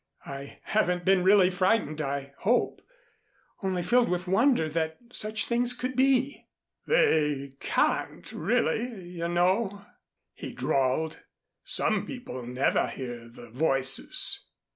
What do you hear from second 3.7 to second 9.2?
filled with wonder that such things could be." "They can't really,